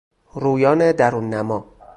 رویان 0.33 0.91
درون 0.91 1.29
نما 1.33 1.65